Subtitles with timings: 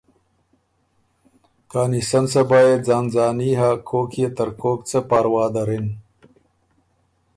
[1.71, 5.87] کانی سن صبا يې ځان ځاني هۀ کوک يې ترکوک څۀ پاروا دَرِن۔